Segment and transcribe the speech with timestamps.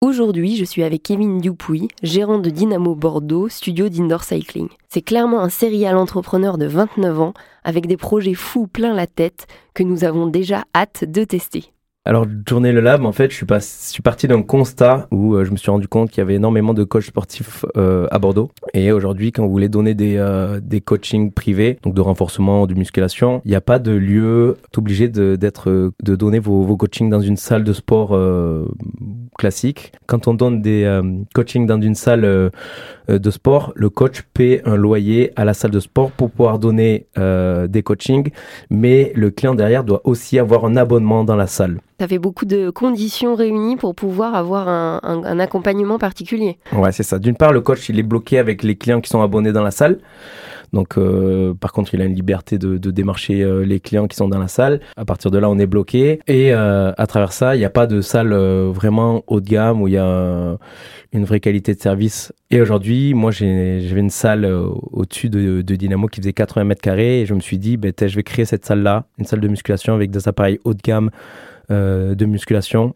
[0.00, 4.68] Aujourd'hui, je suis avec Kevin Dupuy, gérant de Dynamo Bordeaux, studio d'indoor cycling.
[4.88, 9.48] C'est clairement un serial entrepreneur de 29 ans avec des projets fous plein la tête
[9.74, 11.72] que nous avons déjà hâte de tester.
[12.04, 13.58] Alors, tourner le lab, en fait, je suis, pas,
[14.02, 16.84] parti d'un constat où euh, je me suis rendu compte qu'il y avait énormément de
[16.84, 18.50] coachs sportifs euh, à Bordeaux.
[18.72, 22.72] Et aujourd'hui, quand vous voulez donner des, euh, des coachings privés, donc de renforcement, de
[22.72, 24.56] musculation, il n'y a pas de lieu.
[24.76, 28.18] obligé de, d'être, de donner vos, vos coachings dans une salle de sport
[29.36, 29.92] classique.
[30.06, 31.02] Quand on donne des euh,
[31.34, 32.50] coachings dans une salle euh,
[33.10, 36.58] euh, de sport, le coach paie un loyer à la salle de sport pour pouvoir
[36.58, 38.30] donner des coachings,
[38.70, 41.80] mais le client derrière doit aussi avoir un abonnement dans la salle.
[42.00, 46.58] Ça fait beaucoup de conditions réunies pour pouvoir avoir un, un accompagnement particulier.
[46.72, 47.18] Ouais, c'est ça.
[47.18, 49.72] D'une part, le coach, il est bloqué avec les clients qui sont abonnés dans la
[49.72, 49.98] salle.
[50.72, 54.28] Donc, euh, par contre, il a une liberté de, démarcher euh, les clients qui sont
[54.28, 54.80] dans la salle.
[54.96, 56.20] À partir de là, on est bloqué.
[56.26, 59.82] Et euh, à travers ça, il n'y a pas de salle vraiment haut de gamme
[59.82, 60.58] où il y a
[61.12, 62.32] une vraie qualité de service.
[62.50, 67.20] Et aujourd'hui, moi, j'avais une salle au-dessus de, de, Dynamo qui faisait 80 mètres carrés.
[67.20, 69.94] Et je me suis dit, ben, je vais créer cette salle-là, une salle de musculation
[69.94, 71.10] avec des appareils haut de gamme
[71.70, 72.94] de musculation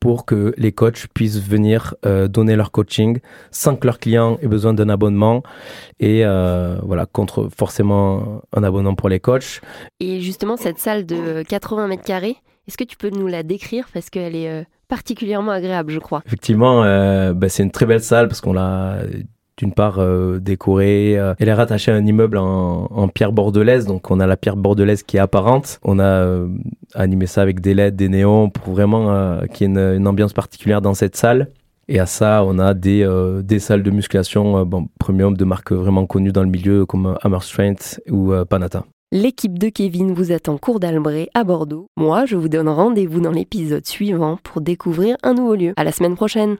[0.00, 3.18] pour que les coachs puissent venir euh, donner leur coaching
[3.50, 5.42] sans que leurs clients aient besoin d'un abonnement
[6.00, 9.60] et euh, voilà contre forcément un abonnement pour les coachs.
[10.00, 13.88] Et justement cette salle de 80 mètres carrés, est-ce que tu peux nous la décrire?
[13.92, 16.22] Parce qu'elle est euh, particulièrement agréable, je crois.
[16.26, 16.82] Effectivement,
[17.32, 18.98] bah, c'est une très belle salle parce qu'on l'a
[19.58, 21.18] d'une part euh, décorée.
[21.18, 24.56] Euh, elle est rattachée à un immeuble en, pierre bordelaise, donc on a la pierre
[24.56, 25.80] bordelaise qui est apparente.
[25.82, 26.48] On a euh,
[26.94, 30.80] animé ça avec des LED, des néons pour vraiment qu'il y ait une, ambiance particulière
[30.80, 31.48] dans cette salle.
[31.88, 33.04] Et à ça, on a des,
[33.58, 38.32] salles de musculation premium de marques vraiment connues dans le milieu comme Hammer Strength ou
[38.48, 38.84] Panata.
[39.10, 41.86] L'équipe de Kevin vous attend cours d'Albret à Bordeaux.
[41.96, 45.72] Moi, je vous donne rendez-vous dans l'épisode suivant pour découvrir un nouveau lieu.
[45.76, 46.56] À la semaine prochaine!